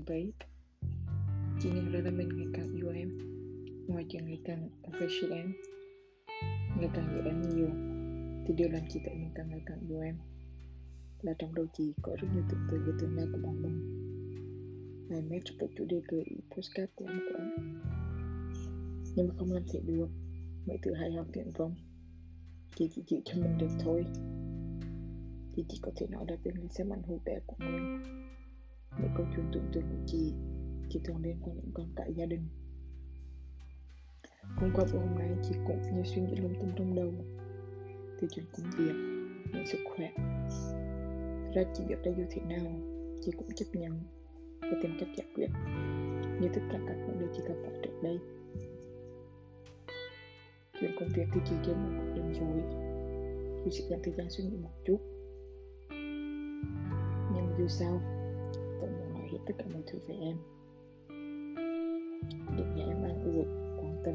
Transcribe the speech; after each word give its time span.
babe 0.00 0.46
Chị 1.60 1.70
nhận 1.74 1.92
ra 1.92 2.00
là 2.00 2.10
mình 2.10 2.28
ngày 2.36 2.46
càng 2.54 2.74
yêu 2.76 2.88
em. 2.88 3.18
Ngoài 3.88 4.04
chuyện 4.08 4.26
ngày 4.26 4.40
càng 4.44 4.68
appreciate 4.82 5.36
em, 5.36 5.52
Ngày 6.80 6.90
càng 6.94 7.14
yêu 7.14 7.22
em 7.24 7.42
nhiều, 7.42 7.68
Thì 8.46 8.54
điều 8.54 8.68
làm 8.68 8.82
chị 8.88 9.00
thấy 9.04 9.14
mình 9.14 9.30
càng 9.34 9.50
ngày 9.50 9.62
càng 9.66 9.80
yêu 9.88 10.00
em 10.00 10.16
Là 11.22 11.34
trong 11.38 11.54
đầu 11.54 11.66
chị 11.78 11.94
có 12.02 12.16
rất 12.20 12.28
nhiều 12.34 12.44
tưởng 12.50 12.66
tượng 12.70 12.82
về 12.86 12.92
tương 13.00 13.16
lai 13.16 13.26
của 13.32 13.38
bọn 13.42 13.62
mình 13.62 14.04
Ngày 15.08 15.22
mét 15.22 15.42
cho 15.44 15.54
với 15.58 15.68
chủ 15.76 15.84
đề 15.88 16.00
gợi 16.08 16.24
postcard 16.50 16.92
của 16.94 17.06
em 17.06 17.18
của 17.18 17.38
em 17.38 17.80
Nhưng 19.16 19.28
mà 19.28 19.34
không 19.38 19.52
làm 19.52 19.62
thể 19.72 19.80
được, 19.86 20.08
Mấy 20.66 20.78
thứ 20.82 20.94
hay 20.94 21.12
học 21.12 21.26
tiện 21.32 21.50
vong. 21.58 21.74
Chị 22.76 22.88
chỉ 22.94 23.02
chịu 23.06 23.20
cho 23.24 23.34
mình 23.34 23.58
được 23.58 23.70
thôi. 23.80 24.04
Thì 25.52 25.64
Chị 25.68 25.78
có 25.82 25.90
thể 25.96 26.06
nói 26.10 26.24
là 26.28 26.36
việc 26.44 26.54
mình 26.54 26.68
xem 26.68 26.92
ảnh 26.92 27.02
hồi 27.02 27.18
bé 27.24 27.38
của 27.46 27.56
mình. 27.58 28.02
Mấy 28.98 29.10
câu 29.16 29.26
chuyện 29.36 29.46
tưởng 29.52 29.70
tượng 29.72 29.82
của 29.82 30.04
chị 30.06 30.32
Chị 30.90 31.00
thường 31.04 31.22
liên 31.22 31.36
quan 31.42 31.56
đến 31.56 31.70
con 31.74 31.86
cái 31.96 32.14
gia 32.16 32.26
đình. 32.26 32.48
Hôm 34.42 34.70
qua 34.74 34.84
và 34.92 35.00
hôm 35.00 35.18
nay 35.18 35.30
chị 35.42 35.54
cũng 35.66 35.82
nhiều 35.94 36.04
suy 36.04 36.22
nghĩ 36.22 36.36
lung 36.36 36.54
tung 36.60 36.72
trong 36.76 36.94
đầu. 36.94 37.12
Từ 38.20 38.28
chuyện 38.30 38.44
công 38.52 38.70
việc, 38.78 38.94
những 39.52 39.66
sức 39.66 39.78
khỏe. 39.96 40.12
Thật 40.16 41.52
ra 41.54 41.62
chị 41.74 41.84
biết 41.88 41.96
là 42.04 42.12
dù 42.16 42.24
thế 42.30 42.42
nào 42.42 42.72
Chị 43.22 43.32
cũng 43.38 43.48
chấp 43.56 43.66
nhận 43.72 44.00
và 44.60 44.72
tìm 44.82 44.96
cách 45.00 45.08
giải 45.16 45.26
quyết. 45.34 45.48
Như 46.40 46.48
tất 46.54 46.62
cả 46.72 46.78
các 46.88 46.96
vấn 47.06 47.20
đề 47.20 47.26
chị 47.36 47.42
gặp 47.48 47.54
phải 47.62 47.72
trước 47.82 48.02
đây. 48.02 48.18
Chuyện 50.80 50.90
công 51.00 51.08
việc 51.16 51.26
thì 51.34 51.40
chị 51.44 51.54
chưa 51.66 51.74
một 51.74 51.90
quyết 51.98 52.12
định 52.14 52.32
rồi 52.32 52.62
Chị 53.64 53.70
sẽ 53.70 53.84
dành 53.90 54.00
thời 54.04 54.14
gian 54.16 54.26
suy 54.30 54.44
nghĩ 54.44 54.56
một 54.56 54.72
chút. 54.86 54.98
Nhưng 57.34 57.54
dù 57.58 57.68
sao 57.68 58.00
tự 58.80 58.86
muốn 58.86 59.14
nói 59.14 59.28
hết 59.32 59.38
tất 59.46 59.54
cả 59.58 59.64
mọi 59.72 59.82
thứ 59.86 59.98
về 60.08 60.14
em. 60.14 60.36
Để 62.56 62.64
nhà 62.76 62.84
em 62.88 63.02
an 63.02 63.22
ủi, 63.24 63.44
quan 63.78 63.96
tâm. 64.04 64.14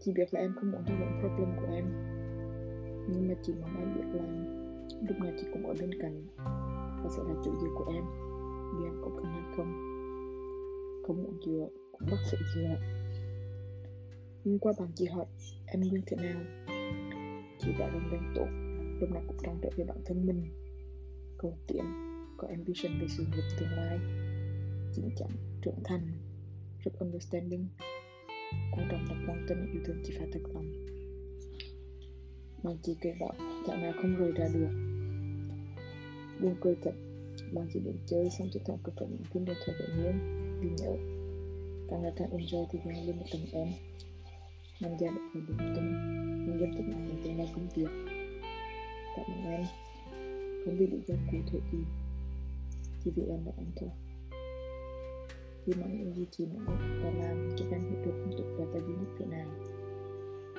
Chị 0.00 0.12
biết 0.12 0.34
là 0.34 0.40
em 0.40 0.52
không 0.54 0.72
muốn 0.72 0.82
thay 0.86 0.96
đổi 1.00 1.08
problem 1.20 1.48
của 1.60 1.66
em 1.74 1.84
Nhưng 3.08 3.28
mà 3.28 3.34
chị 3.42 3.52
mong 3.60 3.76
em 3.80 3.94
biết 3.94 4.18
là 4.18 4.24
Lúc 5.08 5.16
nào 5.20 5.32
chị 5.40 5.46
cũng 5.52 5.66
ở 5.66 5.74
bên 5.80 5.90
cạnh 6.00 6.22
Và 7.02 7.08
sẽ 7.16 7.22
là 7.28 7.34
chỗ 7.44 7.50
dựa 7.60 7.68
của 7.78 7.92
em. 7.94 8.04
Vì 8.76 8.84
em 8.84 9.00
có 9.02 9.10
cần 9.16 9.24
hay 9.24 9.42
không? 9.56 9.72
Không 11.06 11.22
muốn 11.22 11.38
dựa 11.46 11.68
cũng 11.92 12.08
bắt 12.10 12.18
sự 12.30 12.36
dựa. 12.54 12.76
Hôm 14.44 14.58
qua 14.58 14.72
bạn 14.78 14.88
chị 14.94 15.06
hỏi 15.06 15.26
em 15.66 15.80
như 15.80 16.00
thế 16.06 16.16
nào? 16.16 16.40
Chị 17.58 17.72
đã 17.78 17.90
đồng 17.90 18.10
lên 18.12 18.20
tốt 18.34 18.46
Lúc 19.00 19.10
nào 19.10 19.22
cũng 19.26 19.36
trăn 19.42 19.58
trở 19.62 19.70
về 19.76 19.84
bản 19.84 19.98
thân 20.04 20.26
mình. 20.26 20.63
Cầu 21.44 21.56
tiến 21.66 21.84
Có 22.36 22.48
ambition 22.48 22.92
về 23.00 23.06
sự 23.08 23.24
nghiệp 23.24 23.42
tương 23.58 23.70
lai. 23.70 23.98
Chính 24.94 25.10
chắn, 25.16 25.28
trưởng 25.62 25.82
thành 25.84 26.00
Rất 26.84 26.92
understanding. 26.98 27.66
Quan 28.72 28.88
trọng 28.90 29.04
là 29.04 29.24
quan 29.26 29.46
tâm 29.48 29.72
yêu 29.72 29.82
thương 29.86 30.02
chỉ 30.06 30.14
phải 30.18 30.28
thật 30.32 30.40
lòng. 30.54 30.86
Bạn 32.62 32.76
chị 32.82 32.96
kể 33.00 33.14
bảo 33.20 33.34
Dạo 33.68 33.76
nào 33.76 33.92
không 33.96 34.16
rời 34.16 34.32
ra 34.32 34.48
được. 34.54 34.70
Buồn 36.40 36.54
cười 36.60 36.76
thật 36.82 36.94
Bạn 37.52 37.68
chỉ 37.74 37.80
đến 37.84 37.96
chơi 38.06 38.30
xong 38.38 38.48
chỉ 38.52 38.60
thoảng 38.66 38.78
cực 38.84 38.94
phận 39.00 39.10
những 39.10 39.24
phim 39.32 39.44
điện 39.44 39.56
thoại 39.66 39.78
tự 39.78 39.86
nhiên 39.96 40.12
Vì 40.60 40.68
nhớ 40.68 40.92
Càng 41.90 42.02
ngày 42.02 42.12
càng 42.16 42.30
enjoy 42.30 42.66
thì 42.72 42.78
nhanh 42.84 43.06
lên 43.06 43.16
một 43.16 43.26
tầm 43.32 43.40
em 43.52 43.68
tham 44.80 44.92
gia 45.00 45.10
được 45.10 45.22
vào 45.34 45.42
đường 45.48 45.74
tâm 45.76 45.92
nhưng 46.46 46.60
dân 46.60 46.72
tích 46.72 46.86
mạnh 46.88 47.20
tương 47.24 47.38
lai 47.38 47.48
công 47.54 47.68
việc. 47.74 47.88
Cảm 49.16 49.26
ơn 49.26 49.52
em 49.52 49.64
không 50.64 50.78
bị 50.78 50.86
định 50.86 51.02
do 51.06 51.14
cụ 51.30 51.38
thể 51.52 51.60
gì. 51.72 51.78
Chỉ 53.04 53.10
vì 53.16 53.22
em 53.22 53.46
là 53.46 53.52
em 53.56 53.66
thôi. 53.76 53.90
Khi 55.64 55.72
mọi 55.80 55.88
những 55.88 56.14
gì 56.14 56.26
chị 56.30 56.46
nói 56.46 56.76
và 57.02 57.10
làm 57.10 57.48
cho 57.56 57.64
em 57.70 57.80
hiểu 57.80 58.04
được 58.04 58.12
không 58.24 58.32
tốt 58.38 58.44
đẹp 58.58 58.64
và 58.72 58.80
duy 58.80 58.94
nhất 58.94 59.08
thế 59.18 59.26
nào. 59.26 59.48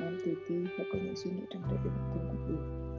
Em 0.00 0.18
tự 0.24 0.34
ti 0.48 0.54
và 0.78 0.84
có 0.92 0.98
những 1.04 1.16
suy 1.16 1.30
nghĩ 1.30 1.42
trăn 1.50 1.62
trở 1.70 1.76
về 1.84 1.90
bản 1.90 2.10
thân 2.14 2.28
của 2.28 2.44
mình 2.48 2.92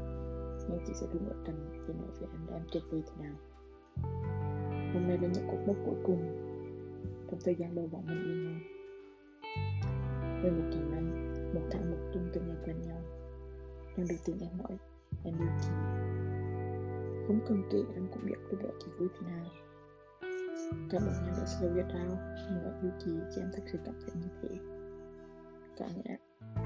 nhưng 0.70 0.80
chị 0.88 0.94
sẽ 0.94 1.08
luôn 1.14 1.30
ở 1.30 1.36
cạnh 1.46 1.86
để 1.88 1.94
nói 1.94 2.10
về 2.20 2.28
em 2.32 2.48
em 2.54 2.62
tuyệt 2.72 2.84
vời 2.90 3.04
thế 3.06 3.24
nào. 3.24 3.36
Hôm 4.94 5.08
nay 5.08 5.18
là 5.22 5.28
những 5.28 5.48
cột 5.48 5.68
mốc 5.68 5.76
cuối 5.86 5.96
cùng 6.04 6.22
trong 7.32 7.40
thời 7.44 7.56
gian 7.56 7.76
đầu 7.76 7.88
bọn 7.92 8.06
mình 8.06 8.24
yêu 8.24 8.36
nhau. 8.36 8.60
11 10.44 10.70
tháng 10.74 10.92
5 10.92 11.54
một 11.54 11.68
tháng 11.72 11.92
một 11.92 11.98
tuần 12.14 12.30
từ 12.34 12.42
ngày 12.42 12.58
quen 12.66 12.76
nhau. 12.88 13.02
Đang 13.98 14.08
được 14.08 14.16
tiếng 14.26 14.40
em 14.40 14.58
nói, 14.58 14.78
em 15.24 15.34
yêu 15.40 15.50
chị 15.62 15.70
không 17.28 17.40
cần 17.48 17.64
kể, 17.72 17.78
em 17.96 18.08
cũng 18.14 18.26
biết 18.26 18.36
lúc 18.52 18.64
đó 18.64 18.70
chị 18.80 18.92
vui 19.00 19.10
thế 19.14 19.28
nào. 19.28 19.46
Cảm 20.90 21.02
ơn 21.02 21.26
em 21.26 21.34
đã 21.38 21.46
slow 21.46 21.76
it 21.76 21.86
down 21.86 22.18
nhưng 22.50 22.64
nói 22.64 22.74
yêu 22.82 22.92
chị 23.00 23.12
cho 23.36 23.42
em 23.42 23.50
thật 23.54 23.64
sự 23.72 23.78
cảm 23.86 23.96
thấy 24.02 24.16
như 24.22 24.28
thế. 24.42 24.58
Cả 25.78 25.88
nhà 25.96 26.02
đã 26.08 26.18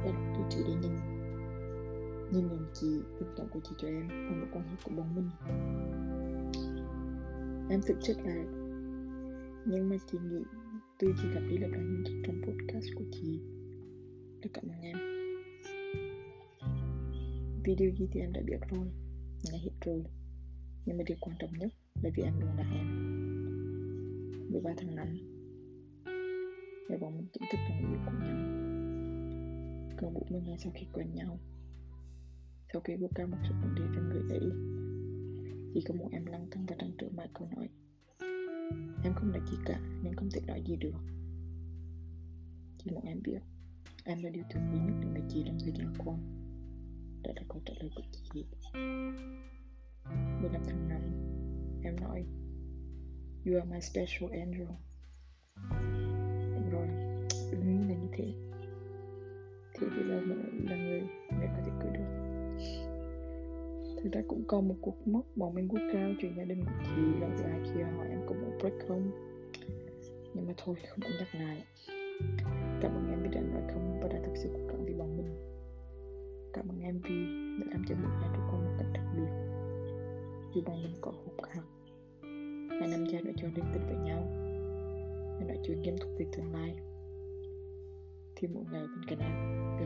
đọc 0.06 0.16
từ 0.36 0.44
chị 0.50 0.60
để 0.68 0.74
nhìn. 0.74 0.96
Nhìn 2.32 2.48
nhận 2.48 2.66
chị 2.74 2.88
tình 3.20 3.30
cảm 3.38 3.48
của 3.50 3.60
chị 3.64 3.76
cho 3.78 3.88
em 3.88 4.08
và 4.08 4.36
một 4.36 4.48
quan 4.54 4.66
hệ 4.68 4.76
của 4.84 4.92
bọn 4.98 5.16
mình. 5.16 5.30
Em 7.70 7.82
thực 7.88 7.98
chất 8.02 8.18
là 8.26 8.44
nhưng 9.66 9.90
mà 9.90 9.96
chị 10.12 10.18
nghĩ 10.30 10.44
tuy 11.00 11.08
chị 11.22 11.28
gặp 11.34 11.42
đi 11.50 11.58
lặp 11.58 11.72
lại 11.72 11.84
những 11.84 12.24
trong 12.26 12.42
podcast 12.42 12.86
của 12.96 13.06
chị 13.12 13.42
rất 14.42 14.50
cảm 14.54 14.66
ơn 14.68 14.82
em. 14.82 14.98
Video 17.64 17.90
gì 18.00 18.08
thì 18.12 18.20
em 18.20 18.34
đã 18.34 18.42
biết 18.46 18.58
rồi 18.72 18.88
Là 19.52 19.58
hết 19.64 19.72
rồi 19.86 20.04
nhưng 20.88 20.98
mà 20.98 21.04
điều 21.08 21.18
quan 21.22 21.38
trọng 21.40 21.54
nhất 21.54 21.74
là 22.02 22.10
vì 22.16 22.24
em 22.24 22.40
luôn 22.40 22.50
là 22.58 22.64
em. 22.72 22.88
13 24.52 24.72
tháng 24.78 24.96
5 24.96 25.08
ngày 26.90 26.98
bọn 26.98 27.18
mình 27.18 27.28
chính 27.34 27.44
thức 27.52 27.58
đồng 27.70 27.80
yêu 27.80 28.00
của 28.06 28.12
nhau. 28.12 28.36
Gần 29.98 30.14
40 30.14 30.42
ngày 30.46 30.58
sau 30.60 30.72
khi 30.76 30.86
quen 30.94 31.14
nhau, 31.14 31.40
sau 32.74 32.82
khi 32.82 32.96
vô 32.96 33.08
cao 33.16 33.28
một 33.28 33.38
số 33.50 33.56
vấn 33.62 33.76
đề 33.76 33.82
về 33.82 34.02
người 34.02 34.40
ấy, 34.40 34.50
chỉ 35.74 35.82
có 35.88 35.94
một 35.94 36.10
em 36.12 36.26
lăng 36.26 36.48
tăng 36.52 36.66
và 36.66 36.76
trăn 36.80 36.92
trở 36.98 37.08
mãi 37.18 37.28
câu 37.34 37.50
nói. 37.56 37.70
Em 39.04 39.14
không 39.16 39.32
là 39.32 39.40
gì 39.52 39.58
cả, 39.66 39.80
nên 40.04 40.16
không 40.16 40.30
thể 40.34 40.42
nói 40.48 40.64
gì 40.68 40.76
được. 40.76 41.00
Chỉ 42.78 42.92
một 42.92 43.02
em 43.06 43.22
biết, 43.24 43.40
em 44.04 44.24
là 44.24 44.30
điều 44.30 44.44
thương 44.50 44.64
vời 44.72 44.80
nhất 44.80 44.94
để 45.02 45.08
người 45.08 45.30
chị 45.30 45.44
trong 45.46 45.58
thời 45.60 45.74
gian 45.78 45.94
qua 45.98 46.18
đó 47.24 47.32
là 47.36 47.42
câu 47.50 47.62
trả 47.66 47.74
lời 47.80 47.90
của 47.96 48.04
chị. 48.12 48.46
15 50.42 50.62
tháng 50.66 50.90
5 50.90 51.02
em 51.84 51.96
nói, 52.02 52.26
You 53.46 53.60
are 53.60 53.70
my 53.72 53.82
special 53.82 54.32
angel. 54.32 54.68
Đúng 56.56 56.70
rồi 56.72 56.88
Đúng 57.52 57.90
là 57.90 57.96
như 57.96 58.08
thế. 58.12 58.34
Thì 59.74 59.88
bây 59.88 60.08
giờ 60.08 60.22
là 60.70 60.76
người 60.76 61.02
mẹ 61.40 61.48
có 61.56 61.62
thể 61.66 61.72
cười 61.82 61.92
được. 61.92 62.18
Thực 64.04 64.12
ra 64.12 64.22
cũng 64.28 64.44
còn 64.48 64.68
một 64.68 64.76
cuộc 64.82 65.08
mốc 65.08 65.26
bọn 65.36 65.54
mình 65.56 65.68
quốc 65.68 65.82
cao 65.94 66.10
chuyện 66.20 66.34
gia 66.38 66.44
đình 66.44 66.66
của 66.66 66.72
chị 66.84 67.02
là 67.22 67.28
dài 67.38 67.52
ai 67.52 67.60
kia 67.64 67.84
hỏi 67.84 68.08
em 68.10 68.20
có 68.28 68.34
muốn 68.34 68.58
break 68.60 68.74
không? 68.88 69.12
Nhưng 70.34 70.48
mà 70.48 70.54
thôi, 70.58 70.76
không 70.90 71.00
muốn 71.04 71.12
nhắc 71.20 71.36
lại. 71.36 71.64
Cảm 72.82 72.92
ơn 72.92 73.08
em 73.10 73.24
vì 73.24 73.30
đã 73.30 73.42
nói 73.42 73.62
không 73.74 74.00
và 74.02 74.08
đã 74.08 74.20
thực 74.26 74.36
sự 74.36 74.50
cố 74.54 74.68
gắng 74.68 74.86
vì 74.86 74.94
bọn 74.94 75.18
mình. 75.18 75.28
Cảm 76.54 76.68
ơn 76.70 76.82
em 76.82 77.00
vì 77.04 77.16
đã 77.60 77.72
làm 77.72 77.84
cho 77.90 77.96
mỗi 77.96 78.12
nhà 78.22 78.32
trôi 78.36 78.46
con 78.52 78.66
một 78.66 78.72
cách 78.80 78.88
đặc 78.94 79.04
biệt. 79.18 79.57
Vì 80.58 80.64
bọn 80.64 80.84
mình 80.84 80.94
có 81.02 81.12
hụt 81.12 81.50
hẳn 81.50 81.64
Hai 82.80 82.90
năm 82.90 83.06
gia 83.06 83.22
đã 83.22 83.32
cho 83.38 83.48
liên 83.56 83.66
tình 83.74 83.82
với 83.88 83.96
nhau 84.06 84.24
Và 85.40 85.46
nói 85.48 85.58
chuyện 85.64 85.82
nghiêm 85.82 85.98
túc 85.98 86.10
về 86.20 86.26
tương 86.32 86.54
lai. 86.54 86.76
Thì 88.36 88.48
mỗi 88.48 88.64
ngày 88.72 88.82
bên 88.82 89.06
cạnh 89.08 89.20
anh 89.20 89.77